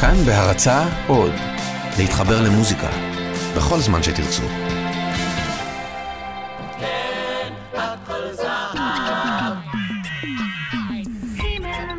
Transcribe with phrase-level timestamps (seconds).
[0.00, 1.32] כאן בהרצה עוד,
[1.98, 2.88] להתחבר למוזיקה,
[3.56, 4.42] בכל זמן שתרצו.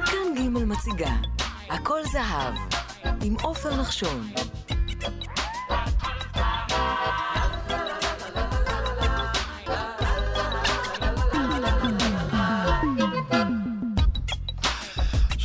[0.05, 1.12] כאן ג' מציגה,
[1.70, 2.54] הכל זהב,
[3.23, 4.31] עם עופר נחשון.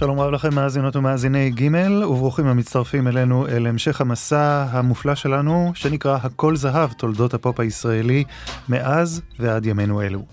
[0.03, 6.19] שלום רב לכם מאזינות ומאזיני ג' וברוכים המצטרפים אלינו אל המשך המסע המופלא שלנו שנקרא
[6.23, 8.25] הכל זהב תולדות הפופ הישראלי
[8.69, 10.25] מאז ועד ימינו אלו.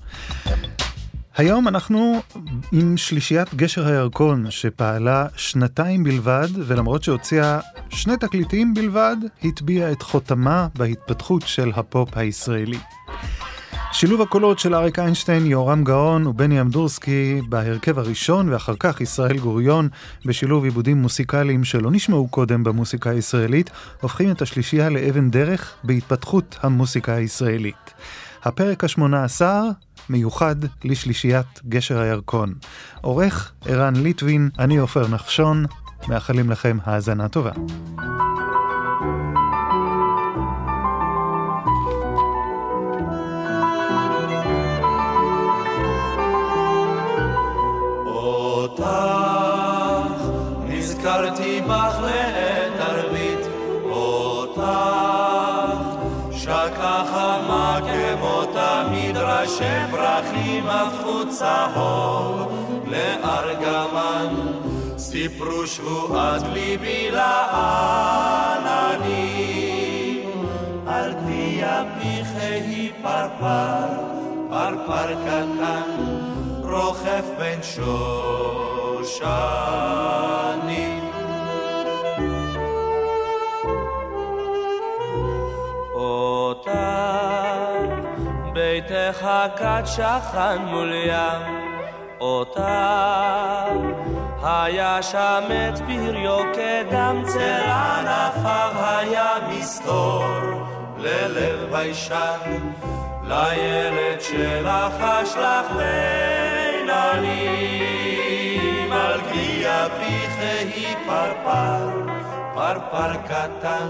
[1.37, 2.21] היום אנחנו
[2.71, 10.67] עם שלישיית גשר הירקון שפעלה שנתיים בלבד ולמרות שהוציאה שני תקליטים בלבד הטביעה את חותמה
[10.75, 12.79] בהתפתחות של הפופ הישראלי.
[13.91, 19.89] שילוב הקולות של אריק איינשטיין, יהורם גאון ובני אמדורסקי בהרכב הראשון ואחר כך ישראל גוריון
[20.25, 23.69] בשילוב עיבודים מוסיקליים שלא נשמעו קודם במוסיקה הישראלית
[24.01, 27.93] הופכים את השלישייה לאבן דרך בהתפתחות המוסיקה הישראלית.
[28.43, 29.63] הפרק השמונה עשר
[30.09, 32.53] מיוחד לשלישיית גשר הירקון.
[33.01, 35.65] עורך ערן ליטבין, אני עופר נחשון,
[36.07, 37.51] מאחלים לכם האזנה טובה.
[48.81, 50.23] אותך,
[50.67, 53.47] נזכרתי בך לעת ערבית,
[53.89, 54.61] אותך,
[56.31, 62.51] שקה חמה כמו תמיד, ראשי פרחים הפכו צהוב
[62.87, 64.35] לארגמן,
[64.97, 67.09] סיפרו שבועת ליבי
[68.65, 70.23] אני,
[70.87, 73.87] על גביע פיכי פרפר,
[74.49, 76.29] פרפר קטן.
[76.69, 77.63] רוכב בין
[79.17, 81.11] שושנים.
[85.93, 86.71] אותך
[88.53, 91.41] ביתך כת שכן מול ים,
[92.19, 92.61] אותך
[94.43, 100.23] היה שם את פריו כדם צל ענפיו היה מסתור.
[100.97, 102.69] ללב ביישן
[103.23, 107.98] לילד שלך אשלח בין עלים
[111.09, 111.89] פרפר,
[112.55, 113.89] פרפר קטן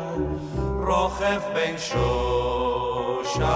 [0.87, 3.49] רוכב בין שושנים.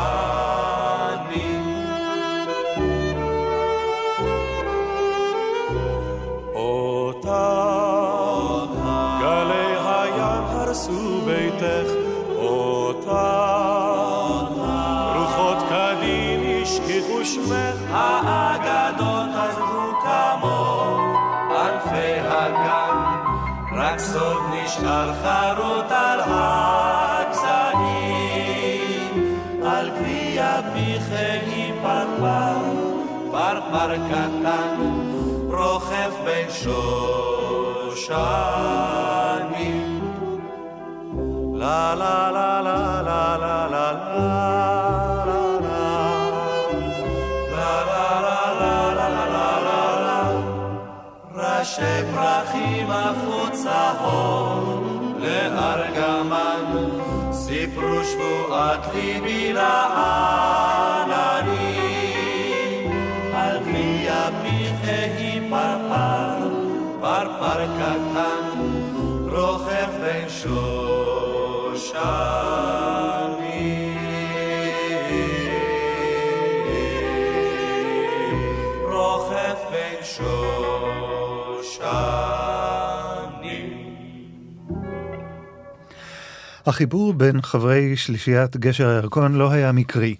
[36.53, 38.13] שושנים.
[41.53, 43.93] לה לה לה לה לה לה לה
[51.35, 54.83] ראשי פרחים הפכו צהוב
[55.19, 56.89] לארגמן,
[57.31, 60.22] סיפרו שבועת ליבי לאן
[86.65, 90.15] החיבור בין חברי שלישיית גשר הירקון לא היה מקרי.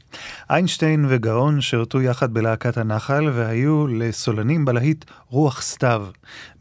[0.50, 6.06] איינשטיין וגאון שירתו יחד בלהקת הנחל והיו לסולנים בלהיט רוח סתיו.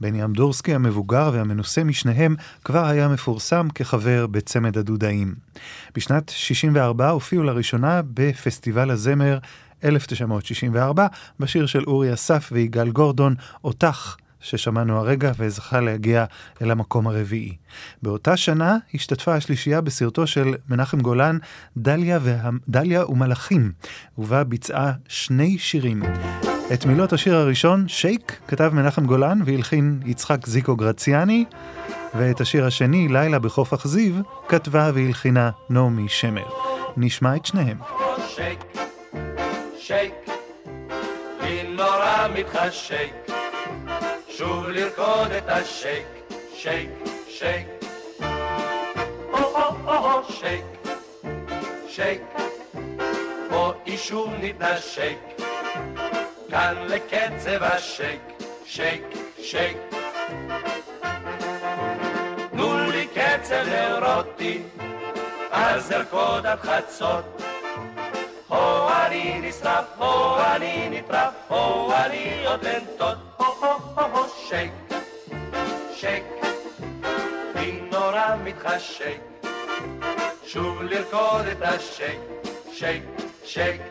[0.00, 5.34] בני אמדורסקי המבוגר והמנוסה משניהם כבר היה מפורסם כחבר בצמד הדודאים.
[5.94, 9.38] בשנת 64 הופיעו לראשונה בפסטיבל הזמר
[9.85, 11.06] 1964
[11.40, 16.24] בשיר של אורי אסף ויגאל גורדון, אותך, ששמענו הרגע וזכה להגיע
[16.62, 17.56] אל המקום הרביעי.
[18.02, 21.38] באותה שנה השתתפה השלישייה בסרטו של מנחם גולן,
[21.76, 22.50] דליה, וה...
[22.68, 23.72] דליה ומלאכים,
[24.18, 26.02] ובה ביצעה שני שירים.
[26.74, 31.44] את מילות השיר הראשון, שייק, כתב מנחם גולן והלחין יצחק זיקו גרציאני,
[32.14, 36.48] ואת השיר השני, לילה בחוף אכזיב, כתבה והלחינה נעמי שמר.
[36.96, 37.78] נשמע את שניהם.
[38.28, 38.58] שייק,
[39.78, 40.14] שייק,
[41.42, 43.30] לי נורא מתחשק,
[44.38, 46.06] שוב לרקוד את השייק,
[46.55, 46.90] שייק,
[47.29, 47.67] שייק,
[50.29, 50.64] שייק,
[51.88, 52.23] שייק,
[53.50, 55.19] פה אישום נתנשק,
[56.50, 58.20] כאן לקצב השייק,
[58.67, 59.02] שייק,
[59.38, 59.76] שייק.
[62.50, 64.62] תנו לי קצב אירוטי,
[65.50, 67.43] אז ארקוד עד חצות.
[68.49, 73.31] הו אני נשרף, הו אני נטרף, הו אני עוד לנטות,
[74.52, 74.72] שייק,
[75.94, 76.25] שייק,
[77.54, 79.20] לי נורא מתחשק,
[80.46, 82.20] שוב לרקוד את השייק,
[82.72, 83.02] שייק,
[83.44, 83.82] שייק.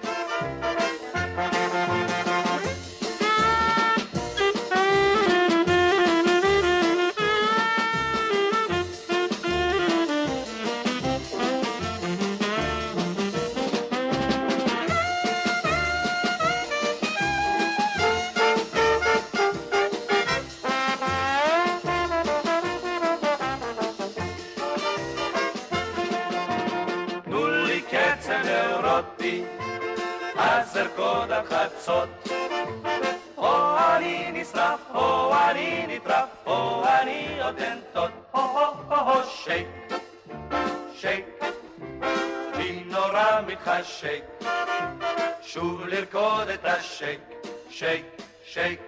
[46.82, 47.22] לרקוד את השייק,
[47.70, 48.06] שייק,
[48.46, 48.80] שייק.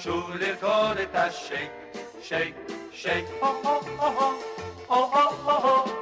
[0.00, 1.70] שוב לרקוד את השייק,
[2.22, 2.54] שייק,
[2.92, 4.32] שייק, הו הו הו הו,
[4.88, 5.99] הו הו הו הו,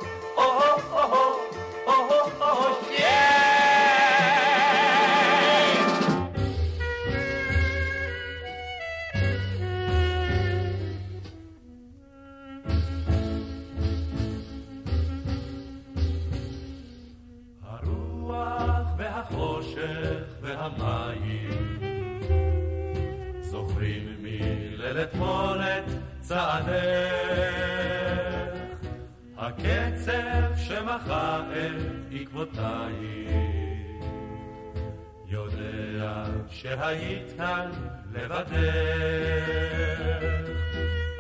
[36.89, 37.71] שהיית כאן
[38.13, 38.53] לבדך,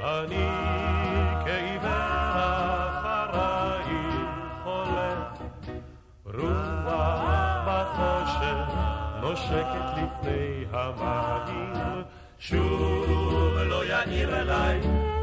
[0.00, 0.48] אני
[1.44, 1.88] כעיוור
[2.88, 4.14] אחרייך
[4.64, 5.28] הולך,
[6.24, 6.82] רוח
[7.66, 8.74] בחושך
[9.20, 12.02] נושקת לפני המים,
[12.38, 14.80] שוב לא יאיר אליי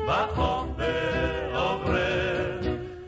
[0.07, 2.65] בחוף בעוברך.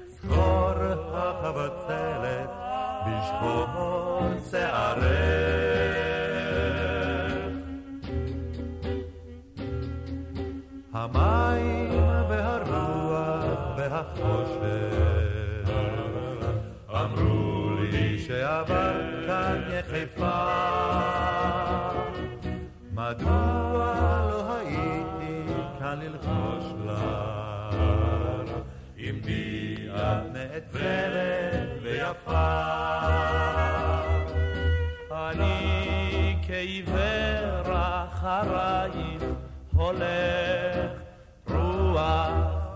[0.08, 0.72] זכור
[1.14, 2.50] החבצלת
[3.06, 5.67] בשבור שערך.
[20.18, 21.94] יחפה
[22.92, 27.76] מדוע לא הייתי כאן ללחוש לך?
[28.98, 32.58] עמדי את נעצרת ויפה
[35.12, 39.24] אני כעיוור אחרייך
[39.74, 40.92] הולך
[41.48, 42.30] רוח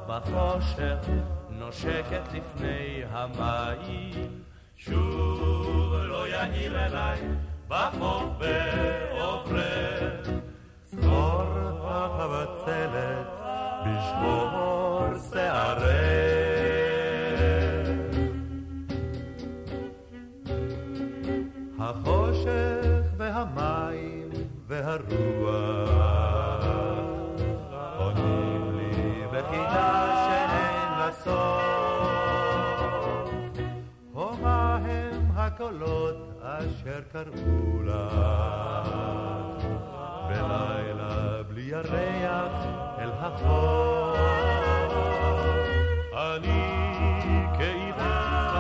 [0.08, 1.10] בחושך
[1.50, 4.41] נושקת לפני המים
[4.86, 7.20] שוב לא יאיר אליי
[7.68, 10.30] בחוף בעוברך.
[10.86, 11.44] זכור
[11.84, 13.28] החבצלת
[13.86, 15.02] בשמור
[15.34, 16.32] שערך.
[21.80, 24.30] החושך והמים
[24.68, 25.91] והרוח
[36.82, 38.90] אשר קראו לך
[40.30, 42.66] בלילה בלי ירח
[43.00, 44.16] אל החור.
[46.14, 46.64] אני
[47.58, 48.52] כעיוור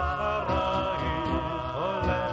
[0.00, 1.28] אחרייך
[1.74, 2.32] הולך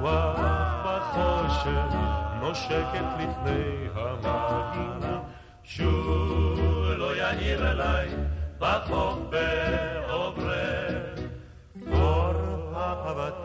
[0.00, 0.38] רוח
[0.84, 1.96] בחושך
[2.40, 5.20] נושקת לפני המים
[5.64, 6.58] שוב
[6.96, 8.08] לא יאיר אליי
[8.58, 9.53] בחוף בעוברך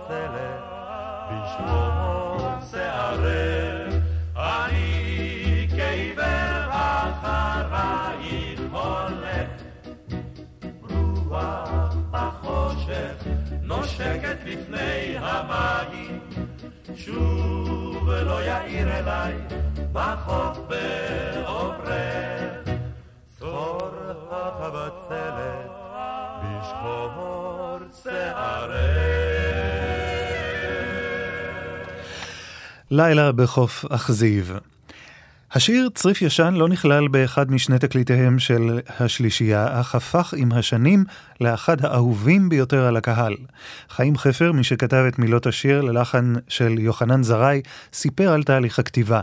[0.10, 0.64] הבצלת
[1.30, 2.38] בשמור
[2.72, 3.94] שערך
[4.36, 9.50] אני כעיוור אחרייך הולך
[10.90, 13.28] רוח בחושך
[13.62, 16.20] נושקת לפני המים
[16.96, 19.34] שוב לא יאיר אליי
[19.94, 21.19] בחוף בעוברך
[32.92, 34.54] לילה בחוף אכזיב.
[35.52, 41.06] השיר צריף ישן לא נכלל באחד משני תקליטיהם של השלישייה, אך הפך עם השנים
[41.42, 43.36] לאחד האהובים ביותר על הקהל.
[43.90, 47.62] חיים חפר, מי שכתב את מילות השיר ללחן של יוחנן זרעי,
[47.94, 49.22] סיפר על תהליך הכתיבה.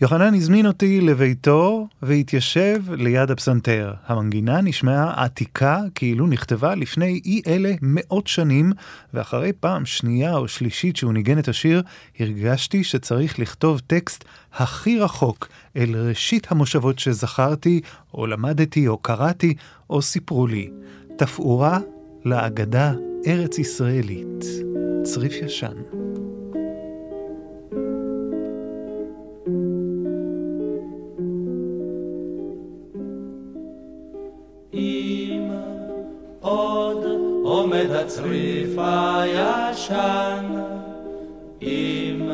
[0.00, 3.94] יוחנן הזמין אותי לביתו והתיישב ליד הפסנתר.
[4.06, 8.72] המנגינה נשמעה עתיקה כאילו נכתבה לפני אי אלה מאות שנים,
[9.14, 11.82] ואחרי פעם שנייה או שלישית שהוא ניגן את השיר,
[12.20, 14.24] הרגשתי שצריך לכתוב טקסט
[14.54, 17.80] הכי רחוק אל ראשית המושבות שזכרתי,
[18.14, 19.54] או למדתי, או קראתי,
[19.90, 20.70] או סיפרו לי.
[21.16, 21.78] תפאורה
[22.24, 22.92] לאגדה
[23.26, 24.44] ארץ ישראלית.
[25.04, 26.07] צריף ישן.
[36.40, 37.04] עוד
[37.44, 40.44] עומד הצריף הישן,
[41.62, 42.30] אם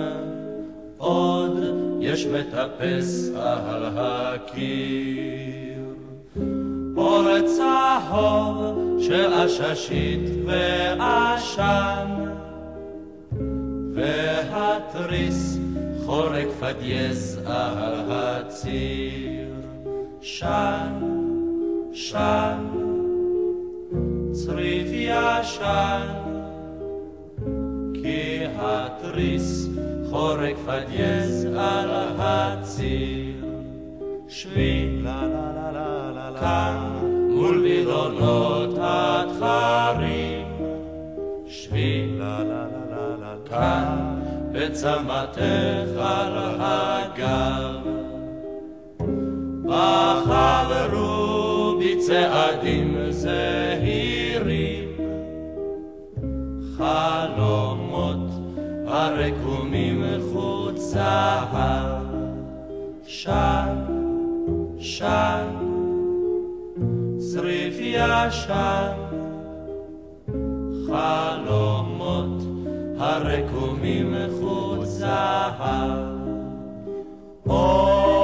[0.98, 1.58] עוד
[2.00, 5.14] יש מטפס על הקיר.
[6.96, 12.06] אור צהוב של עששית ועשן,
[13.94, 15.58] והתריס
[16.06, 19.48] חורק פדייז על הציר.
[20.20, 21.13] שן,
[21.96, 22.58] שן,
[24.32, 26.06] צריף ישן,
[27.94, 29.68] כי התריס
[30.10, 33.44] חורק פדייז על הציר.
[34.28, 35.02] שבי
[36.40, 36.76] כאן
[37.30, 40.46] מול וילונות התחרים,
[41.46, 42.18] שבי
[43.50, 44.20] כאן
[44.52, 47.94] בצמתך על הגב.
[49.64, 51.03] בחברו
[51.96, 54.88] בצעדים זהירים,
[56.76, 58.30] חלומות
[58.86, 62.02] הרקומים חוט זהב,
[63.06, 63.76] שן,
[64.78, 65.46] שן,
[67.18, 68.92] צריף ישן,
[70.86, 72.42] חלומות
[72.98, 74.14] הרקומים
[74.84, 75.94] זהב.
[77.46, 78.23] אור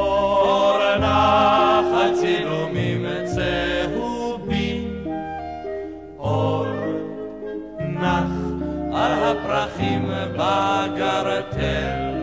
[9.50, 12.14] על הפרחים בגרטל,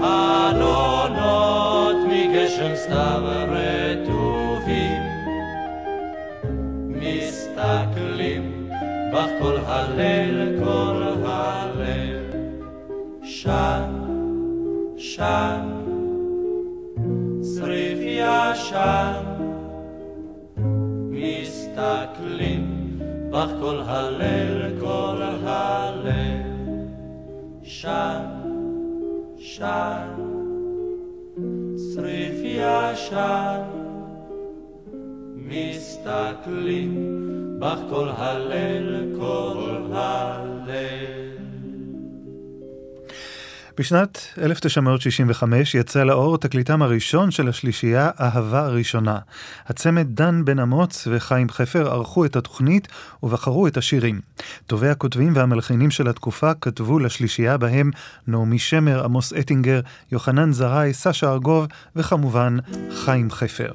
[0.00, 5.02] חלונות מגשם סתיו רטובים,
[6.88, 8.68] מסתכלים
[9.12, 12.30] בך כל הליל, כל הליל,
[13.22, 14.04] שן
[14.96, 15.68] ישן,
[17.40, 19.24] צריף ישן,
[21.10, 22.63] מסתכלים
[23.34, 26.42] בך כל הליל, כל הליל,
[27.62, 28.24] שן,
[29.38, 30.08] שן,
[31.76, 33.62] צריף ישן,
[35.34, 36.94] מסתכלים
[37.60, 41.23] בך כל הליל, כל הליל.
[43.78, 49.18] בשנת 1965 יצא לאור תקליטם הראשון של השלישייה אהבה ראשונה.
[49.66, 52.88] הצמד דן בן אמוץ וחיים חפר ערכו את התוכנית
[53.22, 54.20] ובחרו את השירים.
[54.66, 57.90] טובי הכותבים והמלחינים של התקופה כתבו לשלישייה בהם
[58.26, 59.80] נעמי שמר, עמוס אטינגר,
[60.12, 61.66] יוחנן זרעי, סשה ארגוב
[61.96, 62.56] וכמובן
[63.04, 63.70] חיים חפר.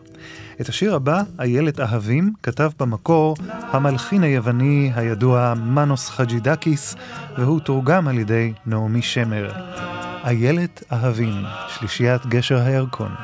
[0.61, 6.95] את השיר הבא, איילת אהבים, כתב במקור המלחין היווני הידוע מנוס חג'ידקיס,
[7.37, 9.51] והוא תורגם על ידי נעמי שמר.
[10.25, 13.15] איילת אהבים, שלישיית גשר הירקון.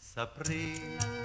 [0.00, 0.72] ספרי,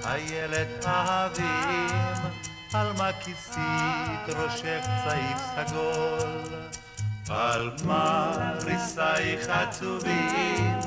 [0.05, 2.29] איילת אהבים,
[2.73, 6.82] על מה כיסית ראשך צעיף סגול?
[7.29, 8.31] על מה
[8.65, 10.79] ריסייך עצובים,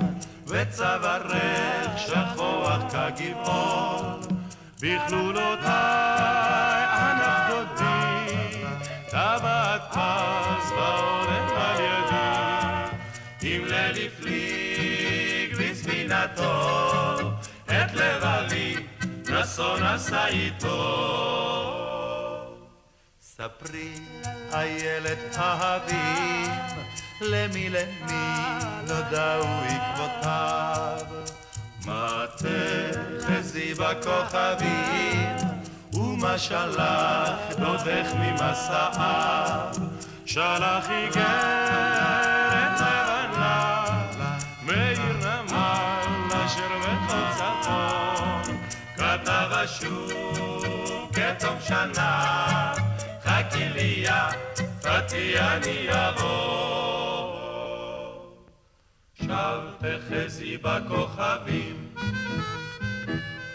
[0.46, 4.20] וצווארך שכוח כגבעול,
[4.80, 5.64] בכלולותיי
[6.92, 8.64] ענף דודי,
[9.08, 12.36] טבעת פז והולך על ידי,
[13.42, 17.18] אם ליל הפליג בספינתו,
[17.66, 18.76] את לבבי
[19.30, 21.45] נסון עשה איתו.
[23.36, 23.92] ספרי,
[24.52, 26.50] איילת אהבים,
[27.20, 28.28] למי למי
[28.88, 31.00] נודעו עקבותיו.
[31.86, 35.36] מה תחזי בכוכבים,
[35.92, 39.74] ומה שלח דודך ממסעיו.
[40.26, 43.84] שלח איגרת לבנה,
[44.62, 46.68] מאיר נמל אשר
[47.36, 48.58] צפון.
[48.96, 50.62] כתב אשור
[51.12, 52.72] כתום שנה,
[53.86, 54.28] ראייה,
[54.82, 57.36] פתי אני אבוא.
[59.14, 61.94] שב תחזי בכוכבים,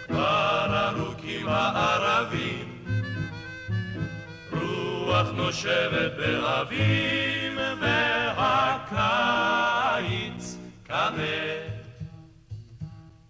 [0.08, 2.86] כבר ארוכים הערבים,
[4.52, 7.60] רוח נושבת באביב
[8.92, 11.70] והקיץ כבד.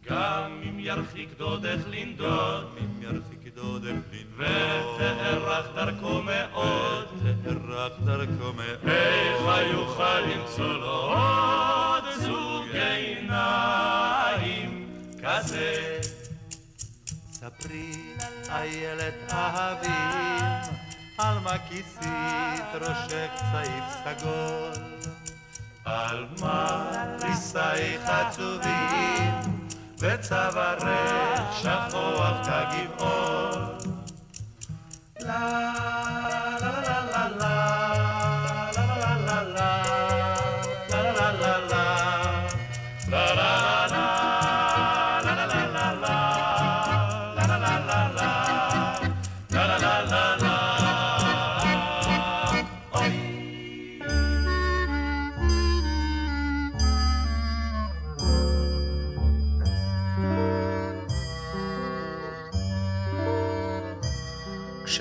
[0.10, 7.08] גם אם ירחיק דודך לנדוד, אם ירחיק דודך לנדוד, ותארך דרכו מאוד,
[7.44, 9.42] תארך דרכו מאוד, איך
[9.72, 13.90] יוכל למצוא לו עוד זוג עיניים
[15.24, 16.00] כזה?
[17.32, 17.92] ספרי,
[18.50, 20.76] איילת אהבים,
[21.18, 24.84] על מה כיסית ראשך צעיף סגול?
[25.86, 26.92] על מה
[27.24, 29.71] ריסייך עצובים?
[30.02, 30.84] וצווארך
[31.62, 33.78] שכוח כגבעון.
[35.20, 36.11] לה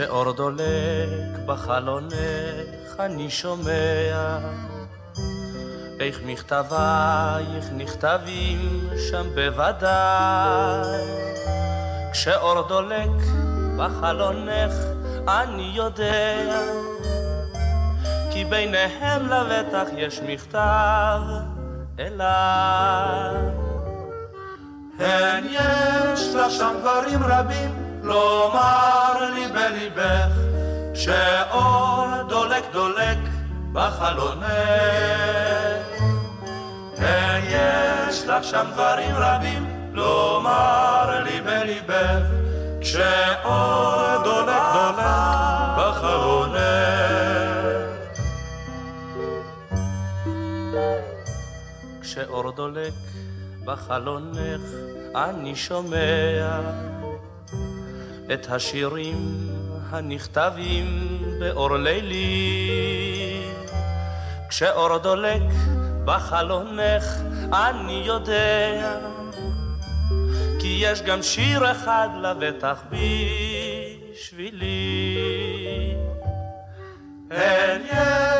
[0.00, 2.14] כשאור דולק בחלונך
[2.98, 4.38] אני שומע.
[6.00, 11.04] איך מכתבייך נכתבים שם בוודאי.
[12.12, 13.10] כשאור דולק
[13.78, 14.74] בחלונך
[15.28, 16.62] אני יודע.
[18.32, 21.20] כי ביניהם לבטח יש מכתב
[21.98, 23.36] אליי.
[24.98, 30.32] הן יש לך שם דברים רבים לומר לי בליבך
[30.94, 33.18] שאור דולק דולק
[33.72, 34.40] בחלונך.
[37.48, 42.22] יש לך שם דברים רבים לומר לי בליבך
[42.80, 45.04] כשאור דולק דולק
[45.78, 46.60] בחלונך.
[52.02, 52.92] כשאור דולק
[53.64, 54.60] בחלונך
[55.14, 56.60] אני שומע
[58.32, 59.48] את השירים
[59.90, 63.42] הנכתבים באור לילי.
[64.48, 65.42] כשאור דולק
[66.04, 67.04] בחלונך
[67.52, 68.98] אני יודע
[70.60, 72.82] כי יש גם שיר אחד לבטח
[74.12, 75.16] בשבילי.
[77.30, 77.82] אין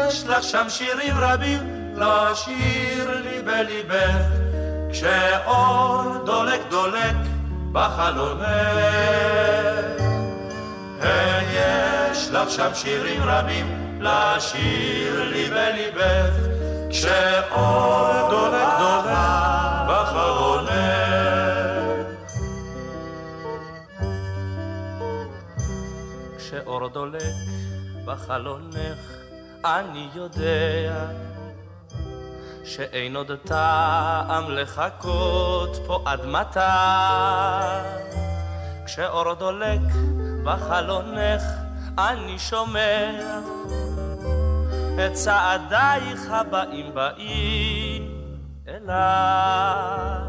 [0.09, 4.27] יש לך שם שירים רבים לשיר לי בליבך
[4.91, 7.17] כשאור דולק דולק
[7.73, 8.45] בחלונך.
[11.53, 16.35] יש לך שם שירים רבים לשיר לי בליבך,
[16.91, 20.71] כשאור דולק דולק בחלונך.
[26.39, 27.23] כשאור דולק
[28.05, 28.99] בחלונך
[29.65, 31.30] אני יודע
[32.71, 36.61] שאין עוד טעם לחכות פה עד מתי.
[38.87, 39.81] כשאור דולק
[40.45, 41.43] בחלונך
[41.99, 43.11] אני שומע
[44.95, 48.23] את צעדייך הבאים באים
[48.69, 50.21] אליי.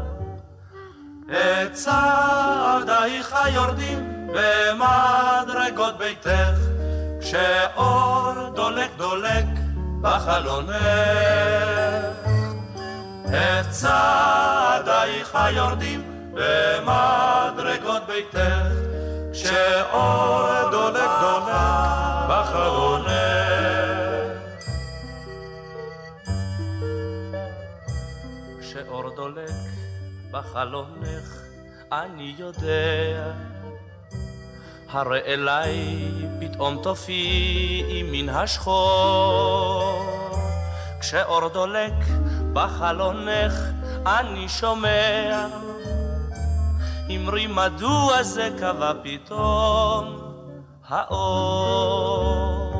[1.30, 6.58] את צעדייך יורדים במדרגות ביתך
[7.20, 9.46] כשאור דולק דולק
[10.00, 12.01] בחלונך
[13.32, 18.72] את צעדייך יורדים במדרגות ביתך,
[19.32, 23.12] כשאור דולק דולק בחלונך.
[28.60, 29.50] כשאור דולק
[30.30, 31.42] בחלונך,
[31.92, 33.32] אני יודע,
[34.88, 35.98] הרי אליי
[36.40, 40.02] פתאום תופיעי מן השחור.
[41.00, 41.92] כשאור דולק
[42.52, 43.52] בחלונך
[44.06, 45.46] אני שומע.
[47.10, 50.18] אמרי מדוע זה קבע פתאום
[50.88, 52.72] האור?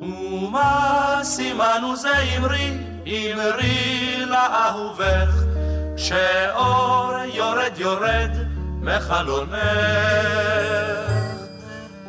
[0.00, 2.78] ומה סימנו זה אמרי?
[3.06, 5.44] אמרי לאהובך
[5.96, 8.30] שאור יורד יורד
[8.80, 9.52] מחלונך.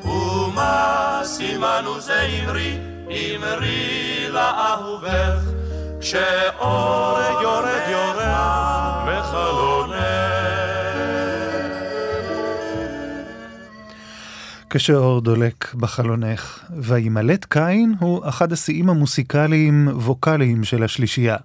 [0.04, 2.78] ומה סימנו זה אמרי?
[3.10, 5.63] אמרי לאהובך
[6.04, 8.18] שאור יורד יורד
[9.06, 9.73] מחלום.
[14.76, 16.60] כשאור דולק בחלונך.
[16.78, 21.38] וימלט קין הוא אחד השיאים המוסיקליים-ווקאליים של השלישייה.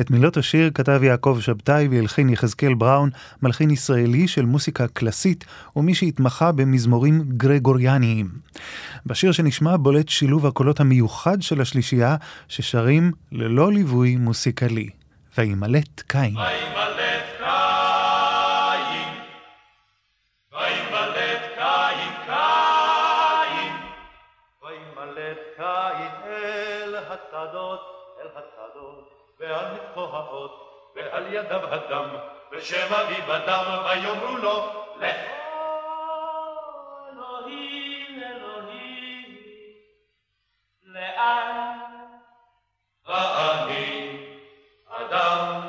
[0.00, 3.10] את מילות השיר כתב יעקב שבתאי והלחין יחזקאל בראון,
[3.42, 5.44] מלחין ישראלי של מוסיקה קלאסית,
[5.76, 8.28] ומי שהתמחה במזמורים גרגוריאניים.
[9.06, 12.16] בשיר שנשמע בולט שילוב הקולות המיוחד של השלישייה,
[12.48, 14.88] ששרים ללא ליווי מוסיקלי.
[15.38, 16.36] וימלט קין.
[16.36, 17.09] וימלט
[31.12, 32.08] ועל ידיו הדם,
[32.52, 35.16] בשם אבי בדם, ויאמרו לו, לך.
[37.12, 39.36] אלוהים, אלוהים,
[40.82, 41.78] לאן?
[43.06, 44.26] ואני
[44.88, 45.60] אדם.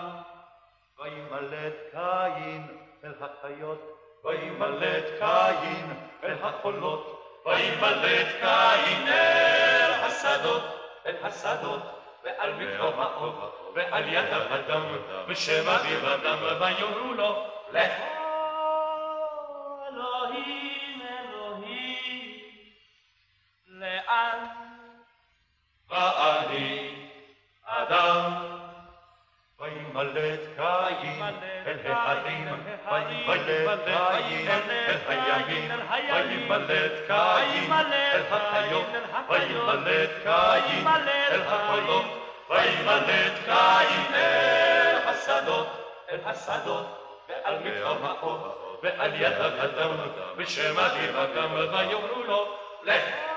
[1.00, 2.68] וימלט קין
[3.04, 10.64] אל החיות, וימלט קין אל החולות, וימלט קין אל השדות,
[11.06, 12.01] אל השדות.
[12.24, 14.82] ועל מקום האוב, ועל ידיו הדם,
[15.28, 17.92] בשם אביו הדם, ויאמרו לו, לך.
[19.88, 22.40] אלוהים, אלוהים,
[23.68, 24.46] לאן?
[30.14, 30.40] וימלט
[31.02, 31.24] קין
[31.66, 32.48] אל ההרים,
[32.92, 33.86] וימלט
[34.28, 35.72] קין אל הימים,
[36.12, 38.86] וימלט קין אל החיות,
[39.30, 40.88] וימלט קין
[41.32, 42.06] אל החולות,
[42.50, 45.68] וימלט קין אל השדות,
[46.12, 46.86] אל השדות,
[47.30, 47.56] ועל
[48.02, 49.92] מקום האור, ועל ידיו הדם,
[50.38, 53.31] בשם אביו הגם, ויאמרו לו, לך.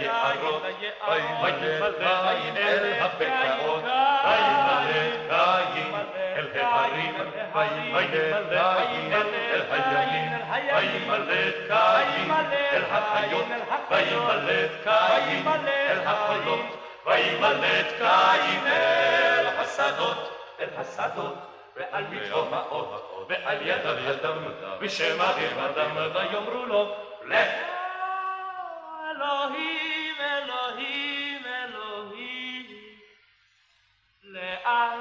[0.00, 0.62] ליערות,
[1.08, 3.84] וימלט קין אל הבקעות,
[4.24, 5.30] וימלט
[5.74, 5.94] קין
[6.36, 7.14] אל ההרים,
[7.54, 10.32] וימלט קין אל הימים,
[10.74, 12.30] וימלט קין
[12.72, 13.46] אל החיות,
[13.90, 16.66] וימלט קין אל החולות,
[17.06, 21.34] וימלט קין אל השדות, אל השדות,
[21.76, 22.96] ועל מקום האור,
[23.28, 24.36] ועל ידם,
[24.80, 27.71] בשם אביו אדם, ויאמרו לו, לך.
[29.22, 32.66] אלוהים, אלוהים, אלוהים,
[34.24, 34.98] לאן?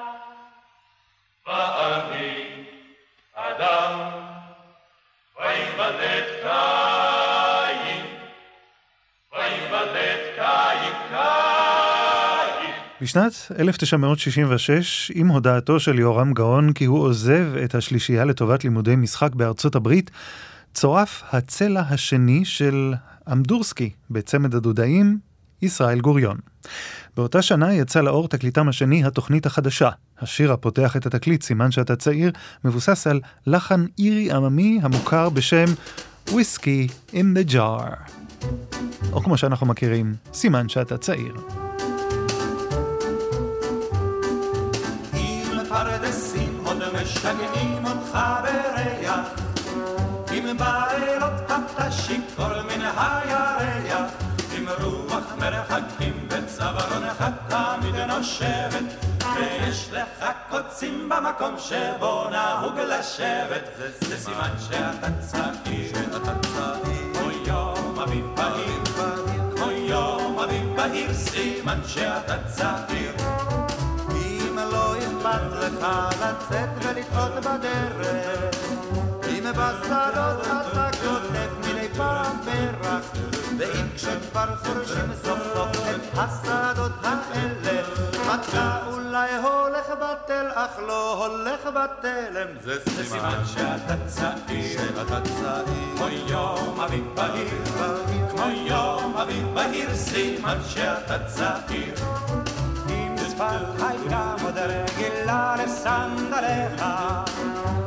[1.48, 2.66] ואני
[3.34, 4.00] אדם,
[5.38, 8.06] וימלט קין,
[9.34, 12.72] וימלט קין, קין.
[13.02, 19.36] בשנת 1966, עם הודעתו של יורם גאון כי הוא עוזב את השלישייה לטובת לימודי משחק
[19.36, 20.12] בארצות הברית,
[20.74, 22.94] צורף הצלע השני של
[23.32, 25.20] אמדורסקי בצמד הדודאים,
[25.62, 26.38] ישראל גוריון.
[27.18, 29.90] באותה שנה יצא לאור תקליטם השני, התוכנית החדשה.
[30.20, 32.32] השיר הפותח את התקליט, סימן שאתה צעיר,
[32.66, 35.66] מבוסס על לחן אירי עממי המוכר בשם
[36.32, 38.12] וויסקי in the jar.
[39.12, 41.36] או כמו שאנחנו מכירים, סימן שאתה צעיר.
[47.02, 49.30] משגעים אותך בריח
[50.32, 52.62] עם בעלות אתה שיכור
[53.02, 54.12] הירח
[54.58, 58.84] עם רוח מרחקים בצווארונך תמיד נושבת
[59.36, 63.64] ויש לך קוצים במקום שבו נהוג לשבת.
[64.02, 65.92] זה סימן שאתה צעיר.
[67.14, 68.84] כמו יום אביב בהיר.
[69.56, 73.14] כמו יום אביב בהיר סימן שאתה צעיר.
[74.12, 75.88] אם לא אכפת לך
[76.22, 78.56] לצאת ולטעות בדרך
[79.30, 81.71] אם בשדות אתה כותב
[82.02, 83.12] מדי פעם פרח
[83.58, 87.82] ואם כשכבר חורשים סוף סוף את השדות האלה
[88.36, 94.78] אתה אולי הולך בטל אך לא הולך בתלם זה סימן שאתה צעיר.
[94.78, 95.98] שאתה צעיר.
[95.98, 97.66] כמו יום אביב בהיר.
[98.30, 101.96] כמו יום אביב בהיר סימן שאתה צעיר.
[103.42, 106.84] שפת הייתה עוד רגילה לסנדליך.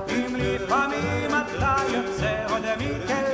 [0.08, 3.33] אם לפעמים אתה יוצא עוד מכליך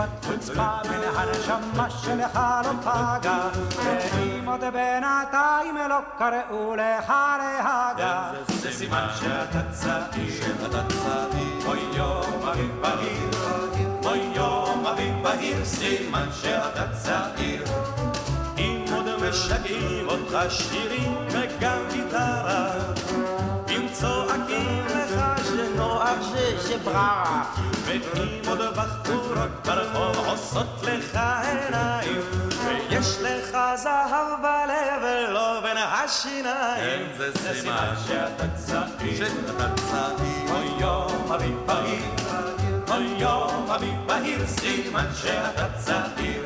[0.00, 3.48] טיפת חוצפה מן הנשמה שלך לא פגה.
[4.14, 8.30] ואם עוד בינתיים לא קראו לך להגה.
[8.48, 10.44] זה סימן שאתה צעיר.
[11.66, 13.30] אוי יום אביב בהיר.
[14.04, 15.64] אוי יום אביב בהיר.
[15.64, 17.64] סימן שאתה צעיר
[19.30, 22.70] משגעים אותך שירים וגם גיטרה.
[23.68, 26.04] אם צועקים לך שנוע
[26.68, 27.44] שברה
[27.84, 28.00] ואם
[28.48, 32.20] עוד בחורות ברחוב עושות לך עיניים.
[32.64, 39.16] ויש לך זהב בלב ולא בין השיניים זה סימן שאתה צעיר.
[39.16, 40.50] שאתה צעיר.
[40.50, 42.02] אוי יום אביב בהיר.
[42.90, 44.46] אוי יום אביב בהיר.
[44.46, 46.39] סימן שאתה צעיר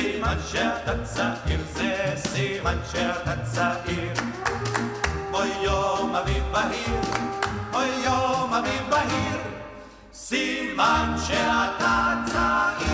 [0.00, 4.12] סימן שאתה צעיר זה סימן שאתה צעיר
[5.32, 7.00] אוי יום אביב בהיר
[7.74, 9.40] אוי יום אביב בהיר
[10.12, 12.90] סימן שאתה צעיר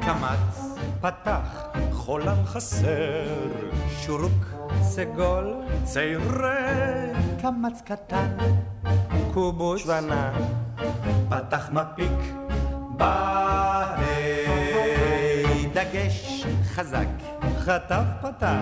[0.00, 3.48] קמץ פתח חולם חסר
[4.00, 4.44] שורוק
[4.82, 5.54] סגול
[5.84, 8.36] צעירי קמץ קטן
[9.34, 10.32] קובוץ שוונה
[11.32, 12.34] פתח מפיק
[12.96, 14.02] בה"א
[15.72, 17.06] דגש חזק
[17.58, 18.60] חטף פתח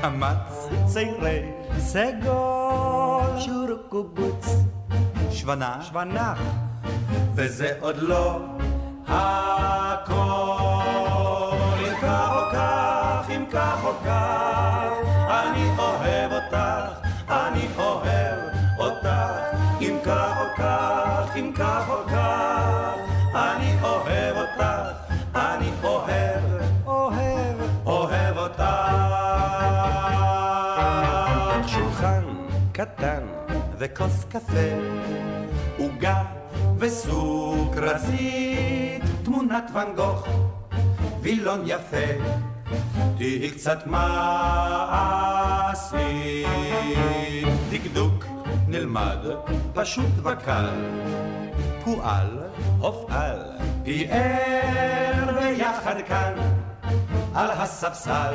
[0.00, 1.42] קמץ צעירי
[1.78, 4.46] סגול שורוק קובוץ
[5.30, 6.38] שוונה שוונח
[7.34, 8.40] וזה עוד לא
[9.08, 10.40] הכל.
[11.80, 14.90] אם כך או כך, אם כך או כך,
[15.30, 18.19] אני אוהב אותך, אני אוהב
[21.40, 22.94] אם כך או כך,
[23.34, 24.62] אני אוהב אותך,
[25.34, 26.44] אני אוהב,
[26.86, 28.62] אוהב, אוהב אותך.
[31.66, 32.22] שולחן
[32.72, 33.22] קטן
[33.78, 34.70] וכוס קפה,
[35.78, 36.22] עוגה
[36.78, 38.22] וסוכרזית,
[39.24, 40.28] תמונת ואן גוך,
[41.22, 42.06] וילון יפה,
[43.16, 45.30] תהי קצת מעשית.
[47.70, 48.24] דקדוק
[48.68, 49.18] נלמד,
[49.74, 50.68] פשוט וקל,
[51.96, 52.38] פועל,
[52.78, 53.42] הופעל,
[53.84, 56.34] פיאר ביחד כאן,
[57.34, 58.34] על הספסל,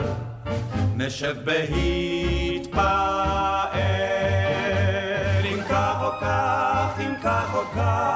[0.96, 3.16] נשב בהתפעל.
[5.46, 8.15] אם כך או כך, אם כך או כך,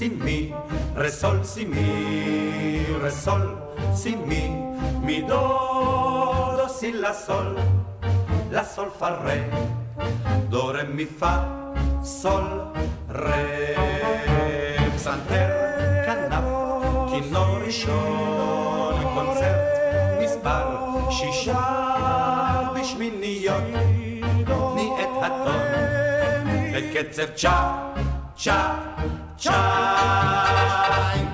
[0.00, 0.52] סימי,
[0.94, 3.54] רסול, סימי, רסול,
[3.94, 4.48] סימי,
[5.00, 5.48] מידו,
[6.56, 7.56] דו, סי, לה, סול,
[8.50, 9.34] לה, סול, פה, רה,
[10.48, 11.26] דו, רה, מי, פה,
[12.02, 12.44] סול,
[13.08, 13.46] רה,
[14.94, 15.48] פסנתר,
[16.06, 16.44] כנף,
[17.10, 19.56] כינור ראשון, קונצרט,
[20.22, 20.76] מספר
[21.10, 21.62] שישה
[22.80, 23.64] בשמיניות,
[24.44, 25.60] תני את הטון,
[26.78, 27.90] את קצב צ'ה,
[28.36, 28.74] צ'ה,
[29.40, 31.29] צ'ה.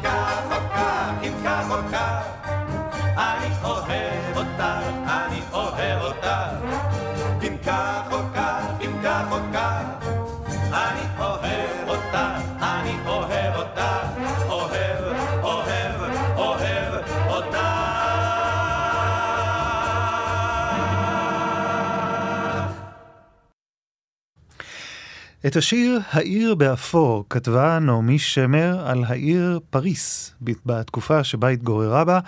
[25.46, 30.34] את השיר "העיר באפור" כתבה נעמי שמר על העיר פריס,
[30.66, 32.20] בתקופה שבה התגוררה בה,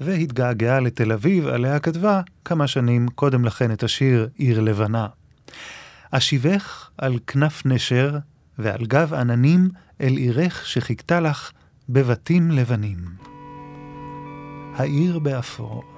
[0.00, 5.06] והתגעגעה לתל אביב, עליה כתבה כמה שנים קודם לכן את השיר "עיר לבנה".
[6.10, 8.18] אשיבך על כנף נשר,
[8.58, 11.50] ועל גב עננים אל עירך שחיכתה לך
[11.88, 12.98] בבתים לבנים.
[14.76, 15.95] העיר באפור.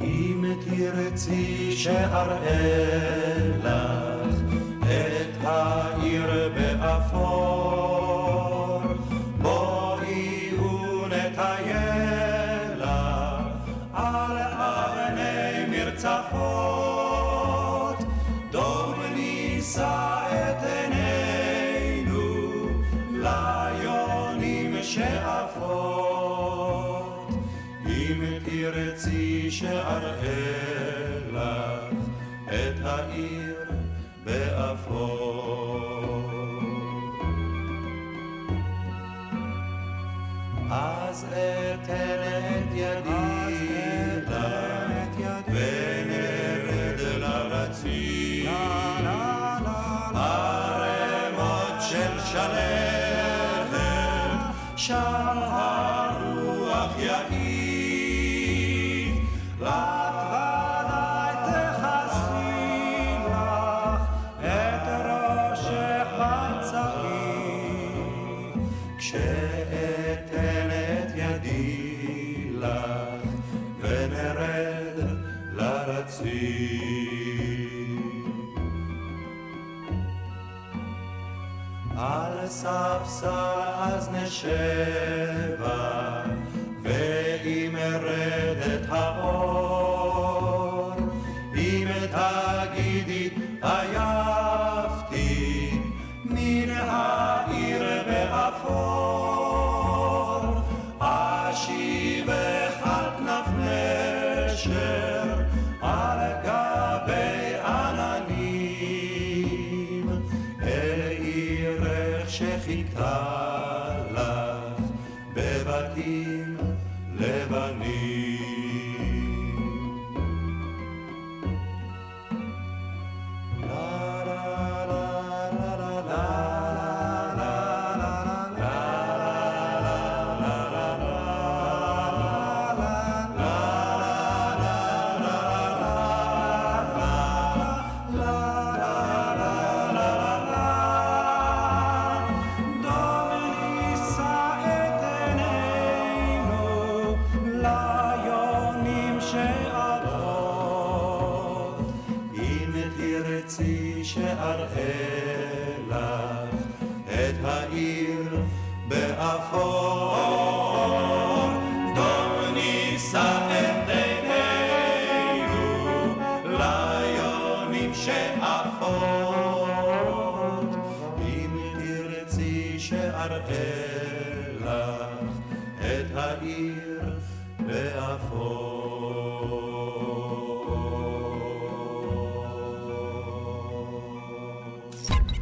[0.00, 2.38] אם תרצי שאראה
[3.64, 4.34] לך
[4.82, 7.59] את העיר באפור,
[29.50, 30.10] שאראה
[31.32, 31.94] לך
[32.46, 33.70] את העיר
[34.24, 35.90] באפור.
[40.70, 43.54] אז אתן את ידי
[44.26, 48.50] לך ונרד לרציף
[50.14, 52.90] ערמות של שלכת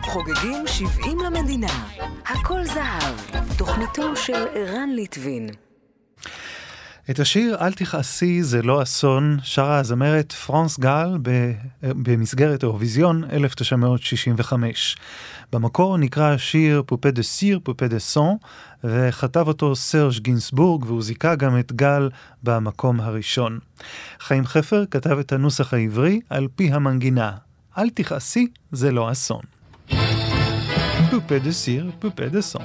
[0.09, 1.89] חוגגים 70 למדינה.
[2.27, 3.43] הכל זהב.
[3.59, 5.49] תוכניתו של ערן ליטבין.
[7.11, 11.19] את השיר "אל תכעסי זה לא אסון" שרה הזמרת פרנס גל
[11.83, 14.97] במסגרת האירוויזיון 1965.
[15.53, 18.37] במקור נקרא השיר Poupée de cire, poupée de son,
[18.85, 22.11] וכתב אותו סרג' גינסבורג, והוא זיכה גם את גל
[22.43, 23.59] במקום הראשון.
[24.21, 27.33] חיים חפר כתב את הנוסח העברי על פי המנגינה.
[27.79, 29.58] אל תכעסי זה לא אסון.
[31.11, 32.63] פופה דה סיר, פופה דה סון.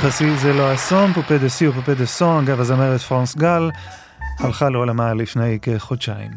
[0.00, 3.70] תכעסי, זה לא אסון, פופה דה סי או פופה דה סון, אגב הזמרת פרנס גל,
[4.38, 6.30] הלכה לעולמה לפני כחודשיים.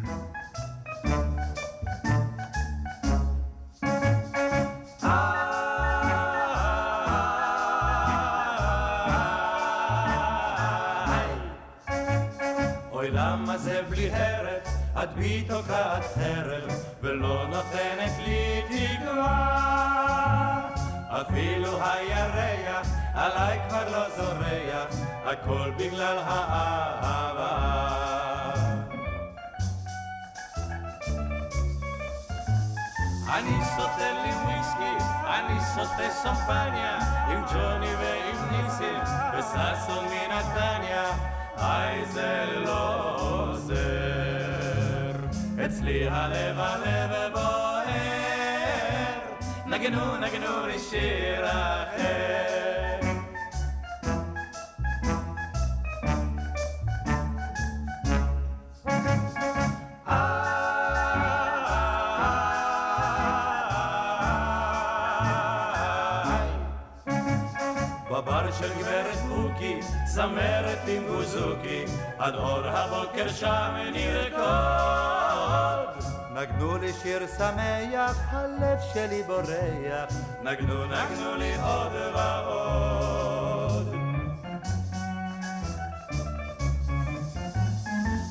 [45.71, 47.85] אצלי הלב הלב בוער,
[49.65, 52.99] נגנו נגנו לי שיר אחר.
[68.11, 71.85] בבר של גברת בוקי, זמרת עם בוזוקי,
[72.19, 75.10] עד אור הבוקר שם נרקוד.
[76.41, 80.13] נגנו לי שיר שמח, הלב שלי בורח,
[80.43, 83.95] נגנו נגנו לי עוד ועוד.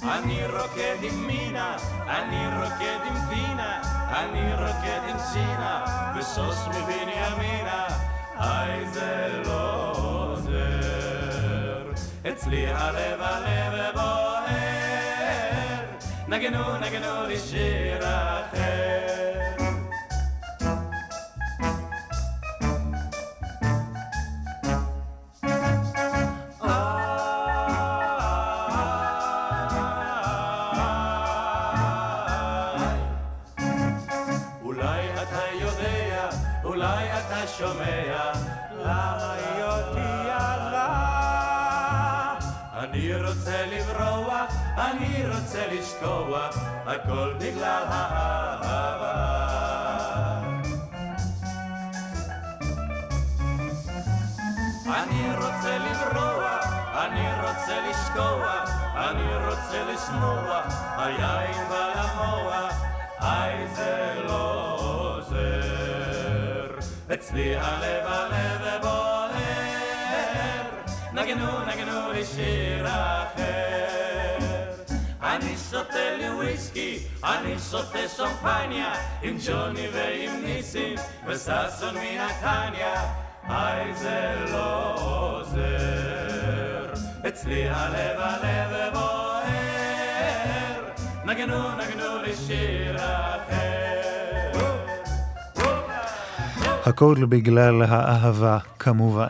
[0.03, 1.77] אני רוקד עם מינה,
[2.09, 5.85] אני רוקד עם טינה, אני רוקד עם צינה,
[6.17, 7.87] ושוש מבנימינה,
[8.37, 11.91] היי זה לא עוזר.
[12.33, 14.20] אצלי הלב הלב בוא
[16.31, 17.37] נגנו נגנו לי
[67.21, 69.31] אצלי הלב הלב בוער,
[71.13, 74.39] נגנו נגנו לי שיר אחר.
[75.23, 78.93] אני שותה לי וויסקי, אני שותה שמפניה,
[79.23, 80.95] עם ג'וני ועם ניסים,
[81.27, 83.13] וששון מנתניה,
[83.49, 86.93] היי זה לא עוזר.
[87.29, 89.51] אצלי הלב הלב בוער,
[91.25, 93.60] נגנו נגנו לי שיר אחר.
[96.87, 99.29] הכל בגלל האהבה כמובן.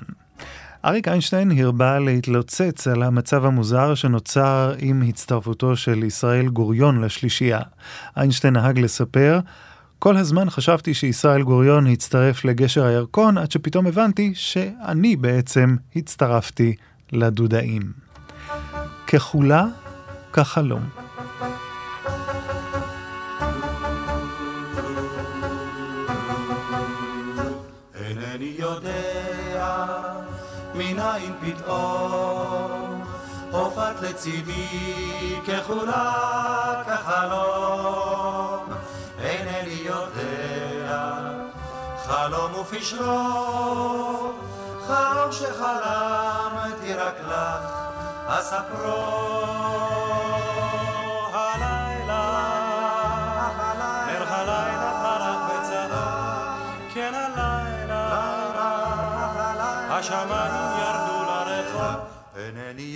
[0.85, 7.61] אריק איינשטיין הרבה להתלוצץ על המצב המוזר שנוצר עם הצטרפותו של ישראל גוריון לשלישייה.
[8.17, 9.41] איינשטיין נהג לספר,
[9.99, 16.75] כל הזמן חשבתי שישראל גוריון הצטרף לגשר הירקון, עד שפתאום הבנתי שאני בעצם הצטרפתי
[17.13, 17.83] לדודאים.
[19.07, 19.67] ככולה,
[20.33, 21.10] כחלום.
[31.11, 33.05] מניין פתאום
[33.51, 38.69] הופעת לצידי ככולה כחלום
[39.19, 41.19] אינני יודע
[42.05, 44.33] חלום ופשרו
[44.87, 47.71] חלום שחלמתי רק לך
[48.27, 49.41] אספרו
[60.01, 60.40] השמיים.
[60.40, 60.40] אינני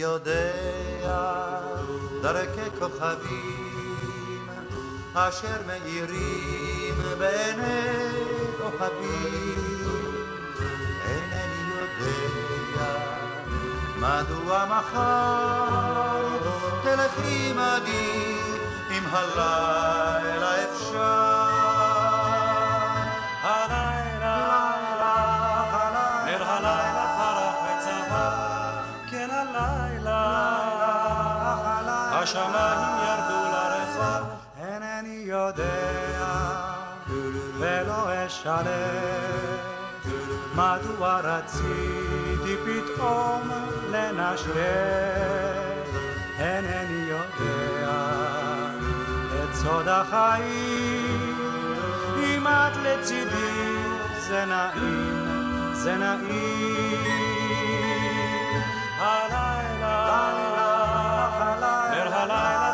[0.05, 1.61] יודע
[2.23, 4.47] דרכי כוכבים
[5.15, 7.91] אשר מאירים בעיני
[8.61, 9.95] אוהבים.
[11.05, 12.95] אינני יודע
[13.97, 16.29] מדוע מחר
[16.83, 18.37] תלכי עמדי
[18.91, 21.34] אם הלילה אפשר
[38.45, 38.61] אשנה
[40.55, 43.51] מדוע רצית ניסיתי פתאום
[43.91, 44.55] לנשק,
[46.39, 47.91] אינני יודע
[49.45, 51.37] את סוד החיים.
[52.19, 53.77] אם את לצידי
[54.19, 57.05] זה נעים, זה נעים.
[58.99, 60.31] הלילה,
[61.91, 62.74] נר הלילה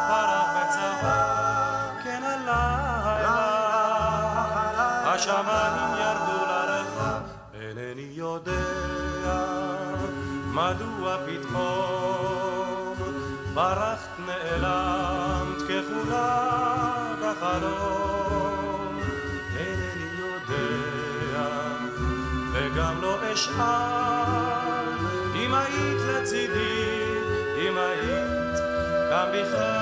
[5.21, 7.21] השמיים ירדו לרחב,
[7.55, 8.53] אינני יודע
[10.47, 12.95] מדוע פתאום
[13.55, 19.01] ברחת נעלמת ככולה בחלום,
[19.57, 21.47] אינני יודע
[22.53, 24.89] וגם לא אשאל
[25.35, 27.05] אם היית לצידי,
[27.57, 28.59] אם היית
[29.11, 29.80] כאן בכלל.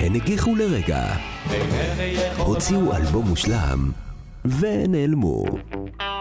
[0.00, 1.16] הן הגיחו לרגע,
[2.36, 3.90] הוציאו אלבום מושלם,
[4.44, 5.44] ונעלמו.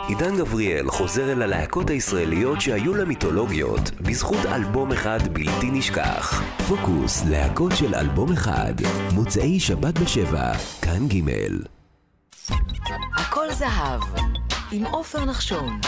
[0.08, 6.44] עידן גבריאל חוזר אל הלהקות הישראליות שהיו לה מיתולוגיות בזכות אלבום אחד בלתי נשכח.
[6.68, 8.74] פוקוס, להקות של אלבום אחד.
[9.14, 10.52] מוצאי שבת בשבע,
[10.82, 11.32] כאן ג'
[13.16, 14.02] הכל זהב,
[14.72, 15.80] עם עופר נחשון.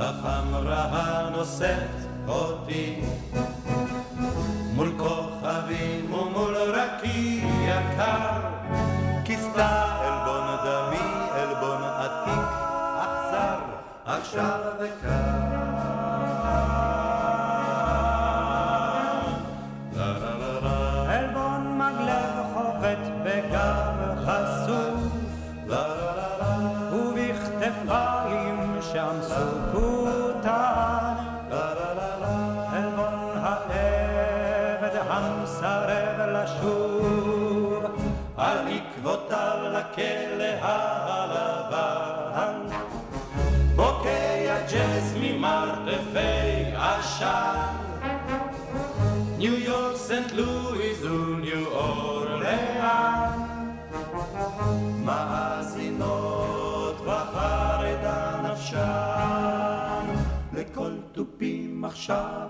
[0.00, 1.88] החמרה הנושאת
[2.28, 3.00] אותי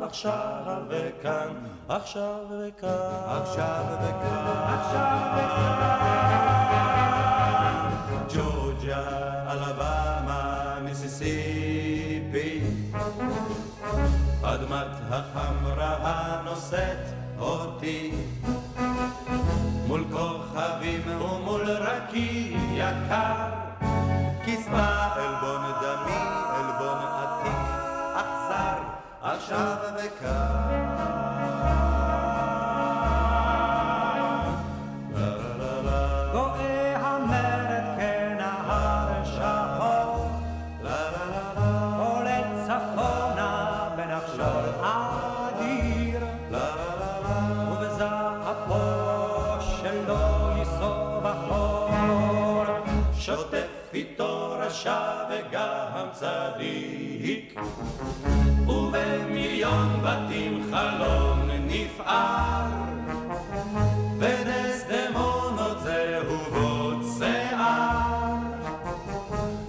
[0.00, 1.54] עכשיו, עכשיו וכאן,
[1.88, 2.90] עכשיו וכאן,
[3.26, 4.46] עכשיו וכאן,
[4.78, 5.98] עכשיו וכאן.
[8.34, 9.02] ג'ורג'יה,
[9.52, 12.60] אלבמה, מיסיסיפי,
[14.42, 17.06] אדמת החמרה הנושאת
[17.38, 18.10] אותי.
[19.86, 23.68] מול כוכבים ומול רקיע קר.
[24.48, 26.27] כספה עלבון דמי,
[29.38, 30.28] עכשיו וקר.
[36.32, 40.30] גואה המרד כנהר שחור,
[41.98, 46.20] עולה צפונה בנחשול אדיר,
[47.72, 48.84] ובזעפו
[49.60, 52.64] שלא ייסוב החור.
[53.18, 57.58] שוטף איתו רשע וגם צדיק
[58.68, 62.66] ובמיליון בתים חלום נפער
[64.18, 68.08] ודסדמונות זהו בוט שיער.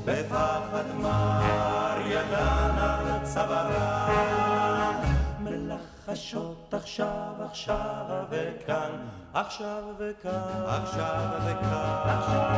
[0.05, 4.95] בפחד מר ידן על צווארן
[5.39, 8.91] מלחשות עכשיו, עכשיו וכאן,
[9.33, 12.49] עכשיו וכאן, עכשיו וכאן, עכשיו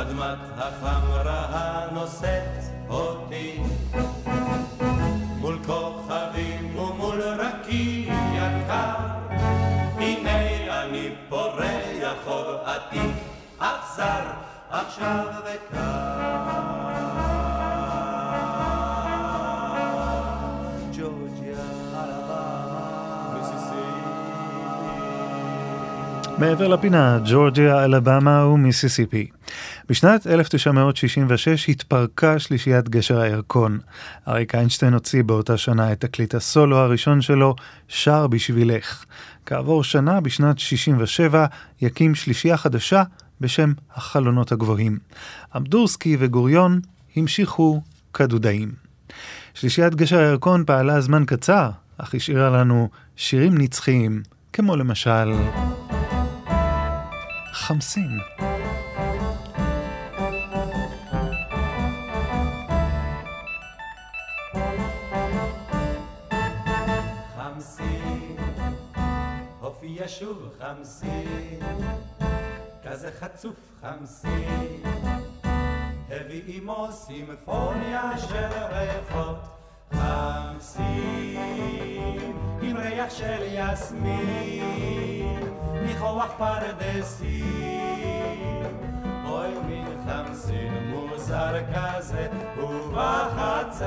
[0.01, 3.61] אדמת החמרה הנושאת אותי
[5.41, 8.15] מול כוכבים ומול רקיע
[8.69, 8.95] קר.
[9.99, 10.39] הנה
[10.83, 13.17] אני פורח חור עתיק,
[13.59, 14.25] אכזר,
[14.71, 15.79] עכשיו מיסיסיפי.
[26.39, 29.38] מעבר לפינה, ג'ורג'יה, אלבמה ומיסיסיפי.
[29.89, 33.79] בשנת 1966 התפרקה שלישיית גשר הירקון.
[34.29, 37.55] אריק איינשטיין הוציא באותה שנה את תקליט הסולו הראשון שלו,
[37.89, 39.05] שר בשבילך.
[39.47, 41.47] כעבור שנה, בשנת 67,
[41.81, 43.03] יקים שלישייה חדשה
[43.41, 44.99] בשם החלונות הגבוהים.
[45.57, 46.81] אמדורסקי וגוריון
[47.17, 47.83] המשיכו
[48.15, 48.73] כדודאים.
[49.55, 54.23] שלישיית גשר הירקון פעלה זמן קצר, אך השאירה לנו שירים נצחיים,
[54.53, 55.33] כמו למשל...
[57.53, 58.19] חמסין.
[70.69, 71.61] שוב חמסין,
[72.85, 74.83] כזה חצוף חמסין,
[76.11, 79.39] הביא עמו סימפוניה של ריחות
[79.93, 80.87] חמסין,
[82.63, 85.41] עם ריח של יסמין,
[85.83, 87.43] ניחוח פרדסים,
[89.25, 93.87] אוי מין חמסין מוזר כזה, ובחצר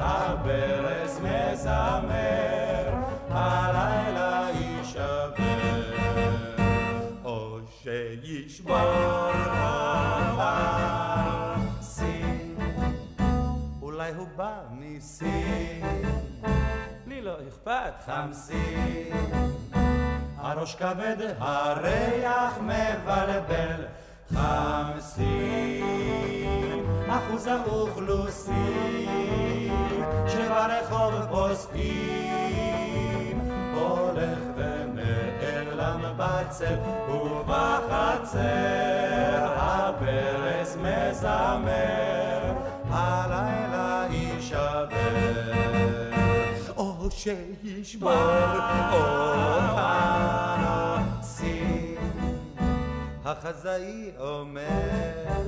[0.00, 2.47] הברז מזמר,
[13.82, 15.84] אולי הוא בא מסין,
[17.06, 19.12] לי לא אכפת חמסין,
[20.36, 23.86] הראש כבד, הריח מבלבל,
[24.34, 25.84] חמסין,
[27.08, 28.54] אחוז האוכלוסין,
[30.28, 32.67] שברחוב פוסקים,
[36.48, 36.76] בצל
[37.10, 38.38] ובחצר
[39.56, 42.54] הברז מזמר,
[42.90, 44.88] הלילה יישבר.
[46.76, 48.08] או שישבר
[51.22, 51.96] סין.
[53.24, 55.42] החזאי אומר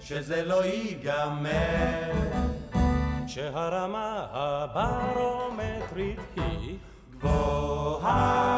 [0.00, 2.12] שזה לא ייגמר,
[3.26, 6.76] שהרמה הברומטרית היא
[7.18, 8.52] גבוהה.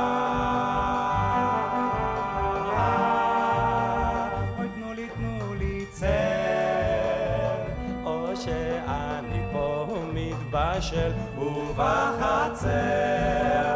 [11.75, 12.68] ובחצר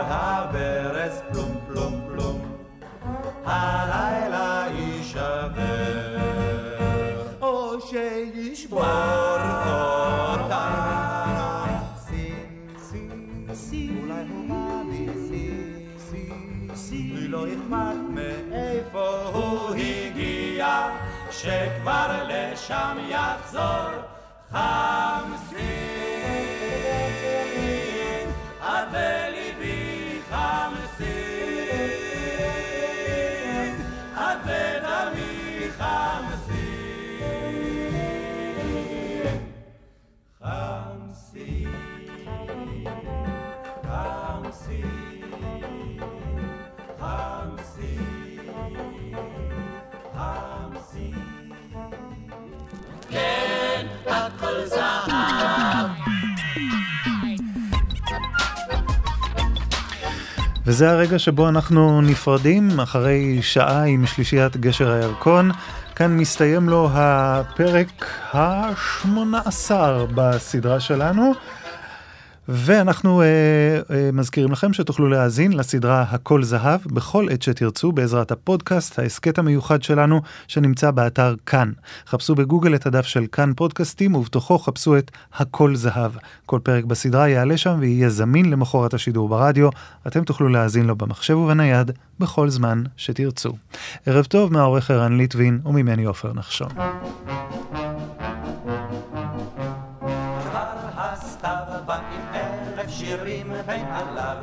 [0.09, 2.41] הברז פלום פלום פלום.
[3.45, 6.19] הלילה יישבר.
[7.41, 8.83] או שישבור
[17.29, 17.47] לא
[21.31, 23.91] שכבר לשם יחזור.
[24.51, 25.78] חמסין
[60.69, 65.51] וזה הרגע שבו אנחנו נפרדים, אחרי שעה עם שלישיית גשר הירקון.
[65.97, 68.05] כאן מסתיים לו הפרק
[68.35, 69.71] ה-18
[70.15, 71.33] בסדרה שלנו.
[72.49, 73.27] ואנחנו אה,
[73.91, 79.83] אה, מזכירים לכם שתוכלו להאזין לסדרה הכל זהב בכל עת שתרצו בעזרת הפודקאסט, ההסכת המיוחד
[79.83, 81.73] שלנו שנמצא באתר כאן.
[82.07, 86.13] חפשו בגוגל את הדף של כאן פודקאסטים ובתוכו חפשו את הכל זהב.
[86.47, 89.69] כל פרק בסדרה יעלה שם ויהיה זמין למחרת השידור ברדיו.
[90.07, 91.91] אתם תוכלו להאזין לו במחשב ובנייד
[92.21, 93.53] בכל זמן שתרצו.
[94.07, 96.69] ערב טוב מהעורך ערן ליטבין וממני עופר נחשון.
[103.69, 104.37] בין עליו.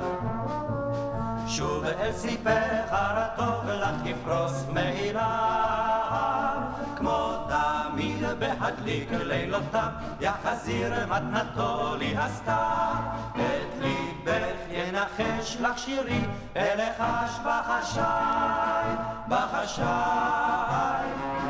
[1.47, 6.61] שוב אל סיפך הרטוב לך יפרוס מאליו,
[6.95, 9.89] כמו תמיד בהדליק לילותיו,
[10.21, 12.95] יחזיר מתנתו לי הסתיו.
[13.35, 16.21] את ליבך ינחש לך שירי,
[16.57, 18.95] אלחש בחשאי,
[19.27, 21.05] בחשאי.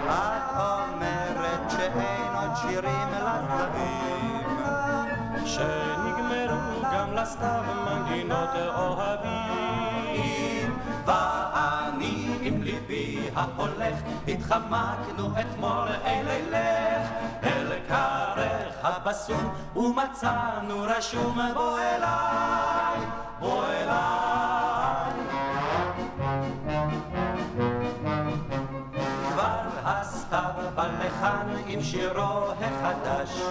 [0.08, 4.46] את אומרת שאין עוד שירים לצדדים,
[7.16, 10.26] לה מנגינות אוהבים.
[11.06, 17.10] ואני עם ליבי ההולך, התחמקנו אתמול אל אילך,
[17.44, 23.00] אל כרך הבסום, ומצאנו רשום בוא אליי,
[23.40, 25.12] בוא אליי.
[29.32, 33.42] כבר הסתיו בלחן עם שירו החדש,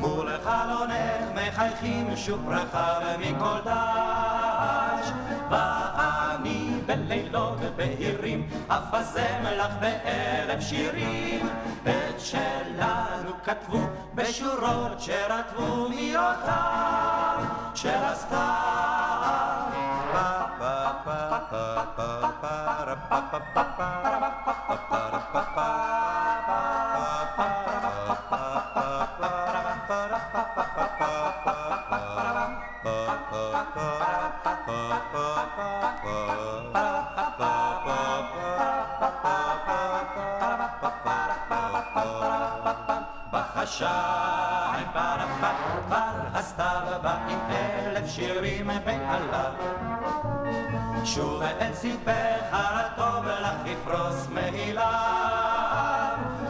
[0.00, 5.08] מול חלונך מחייכים שוב ברכה מכל דש.
[5.50, 11.46] ואני בלילות בהירים אפזם לך באלף שירים.
[11.82, 13.78] את שלנו כתבו
[14.14, 18.04] בשורות שרטבו מיותיו של
[43.74, 44.24] הסתיו.
[44.74, 49.52] בחשאי פרפפר הסתיו בא עם אלף שירים בעליו
[51.04, 54.90] שוב את סיפך הטוב לך יפרוס מהילה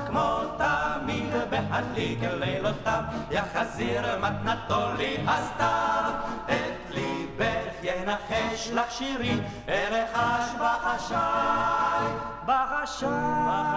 [0.06, 6.12] כמו תמיד בהדליק לילותיו יחזיר מתנתו לי הסתיו.
[6.46, 12.06] את ליבך ינחש לך שירי ארחש בחשאי
[12.46, 13.08] בחשאי.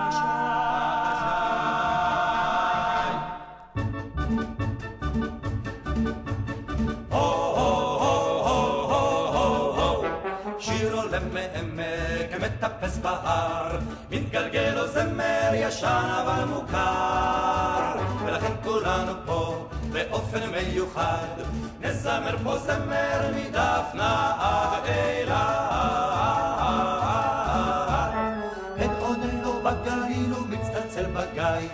[0.10, 0.68] בחשאי
[12.88, 13.78] מטפס בהר,
[14.12, 17.94] מתגלגל לו זמר ישן אבל מוכר,
[18.26, 21.28] ולכן כולנו פה באופן מיוחד,
[21.82, 25.38] נזמר פה זמר מדפנה עד אילת.
[28.86, 31.70] את עודנו בגליל ומצטלצל בגיא,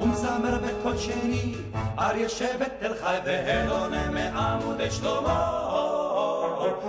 [0.00, 1.54] ומזמר בקול שני,
[1.98, 6.11] אריה שבט תל חי והדונה מעמודי שלמה.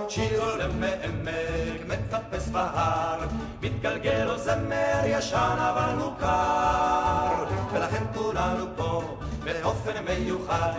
[0.10, 3.20] שיר עולה מעמק, מטפס בהר,
[3.62, 10.72] מתגלגל לו זמר ישן אבל מוכר, ולכן כולנו פה באופן מיוחד,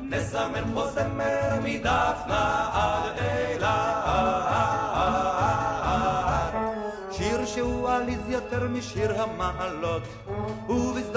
[0.00, 3.98] נזמר פה זמר מדפנה עד אילת.
[7.12, 10.02] שיר שהוא עליז יותר משיר המעלות,
[10.68, 11.07] ובסדום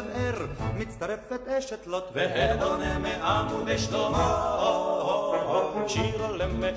[0.00, 0.46] בקצב ער
[0.78, 4.56] מצטרפת אשת לוט, והדונה מעמודי שלמה.
[5.86, 6.74] שיר עולה מעמק,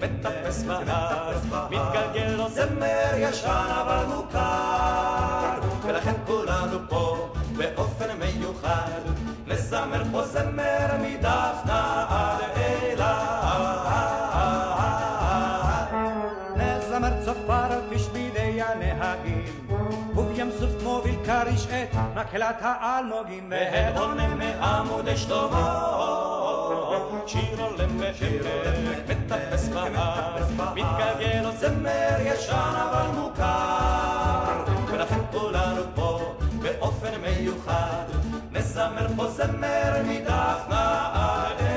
[0.00, 1.38] מטפס בהר,
[1.70, 9.00] מתגלגל לו זמר ישן אבל מוכר, ולכן כולנו פה באופן מיוחד,
[9.46, 11.91] נזמר פה זמר מדפנה
[22.22, 25.88] מקהלת האלמוגים, והדונה מעמודי שלמה.
[27.26, 30.38] שיר עולה מעמק, מטפס בהר,
[30.74, 38.04] מתגלגל לו זמר ישן אבל מוכר, ולכן כולנו פה באופן מיוחד,
[38.52, 41.71] נזמר פה זמר מדפנה עד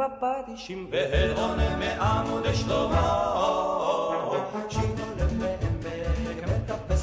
[0.00, 3.40] בפטישים, והדונה מעמודי שלמה.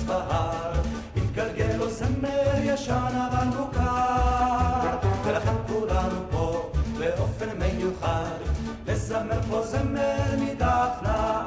[0.08, 0.74] בהר,
[1.18, 8.40] התגלגל לו זמר ישן אבל מוכר, ולכן כולנו פה באופן מיוחד,
[8.88, 11.44] לזמר פה זמר מדפנה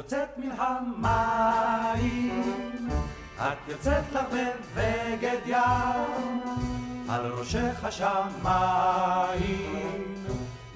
[0.00, 2.44] יוצאת מן המים,
[3.36, 6.40] את יוצאת לך בבגד ים,
[7.08, 9.34] על ראשך השמיים,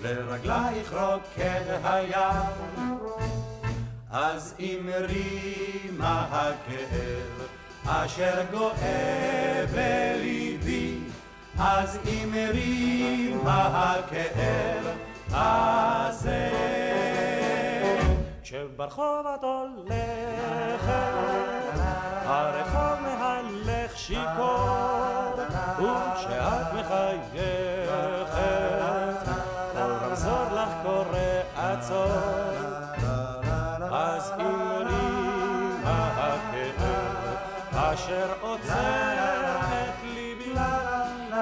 [0.03, 2.99] לרגלייך רוקד הים.
[4.11, 7.47] אז אמרי מה הכאב
[7.87, 10.99] אשר גואה בליבי,
[11.59, 14.85] אז אמרי מה הכאב
[15.31, 17.14] הזה.
[18.55, 20.93] כשברחוב את הולכת,
[22.25, 25.33] הרחוב מהלך שיכור,
[25.79, 27.89] וכשאת מחייכת,
[29.73, 32.07] כל רמזור לך קורא עצור.
[33.93, 34.95] אז אמרי
[35.85, 36.83] מה הכאב
[37.75, 40.55] אשר עוצר את ליבי,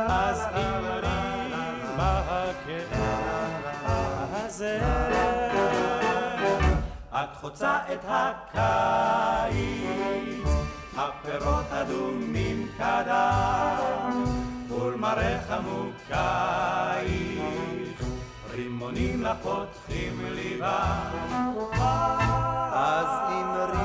[0.09, 1.53] אז אמרי
[1.97, 2.99] מה הכאב
[4.33, 5.12] הזה.
[7.43, 9.53] חוצה את הקיץ,
[10.97, 14.25] הפירות אדומים כדם,
[14.69, 17.03] ולמראה מוקייך,
[18.55, 21.11] רימונים לך פותחים ליבה.
[22.73, 23.77] אז אמרי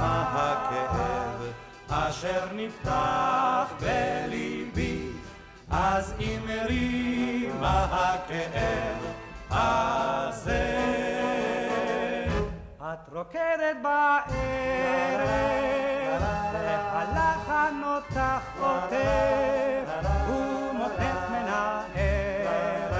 [0.00, 1.52] מה הכאב
[1.88, 5.06] אשר נפתח בליבי,
[5.70, 8.98] אז אמרי מה הכאב
[9.50, 10.99] הזה.
[13.12, 15.28] רוקדת בערב,
[16.52, 22.94] והלחן אותך עוטף, ומוטף מן הערב,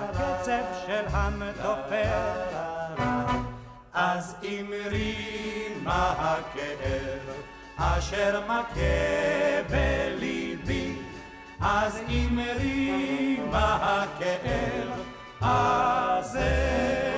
[0.00, 2.40] הקצב של המתופף.
[3.92, 7.34] אז אמרי מה הכאב
[7.76, 10.96] אשר מכה בליבי,
[11.60, 14.90] אז אמרי מה הכאב
[15.40, 17.09] הזה.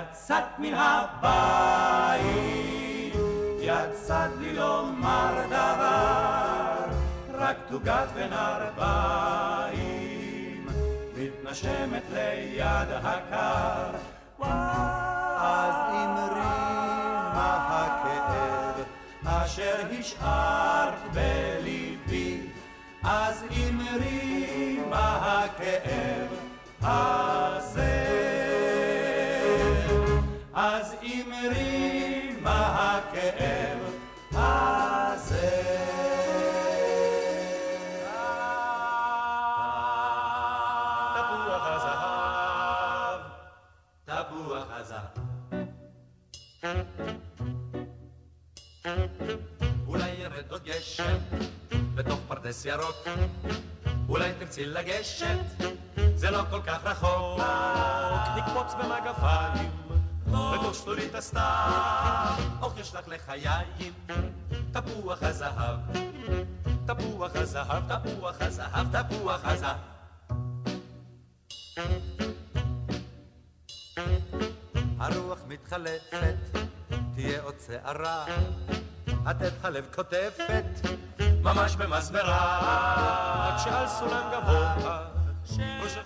[0.00, 2.24] יצאת מן הבית,
[3.60, 6.84] יצאת לי לומר דבר,
[7.32, 9.46] רק תוגת ונרביים,
[11.16, 13.90] מתנשמת ליד הקר.
[15.36, 16.40] אז אמרי
[17.34, 18.84] מה הכאב
[19.24, 22.40] אשר השארת בליבי,
[23.02, 26.28] אז אמרי מה הכאב
[26.82, 27.79] הזה.
[52.50, 53.08] פרדס ירוק,
[54.08, 55.38] אולי תרצי לגשת,
[56.14, 57.40] זה לא כל כך רחוק,
[58.36, 59.70] נקפוץ במגפיים.
[60.54, 63.92] וכוס תוריד הסתיו, אוכל לך לחיים,
[64.72, 65.76] תפוח הזהב,
[66.86, 69.78] תפוח הזהב, תפוח הזהב, תפוח הזהב.
[74.98, 76.34] הרוח מתחלפת,
[77.14, 78.26] תהיה עוד שערה,
[79.26, 80.64] עטת הלב קוטפת,
[81.42, 82.58] ממש במסברה,
[83.48, 84.74] רק שעל סולם גבוה,
[85.82, 86.04] מושך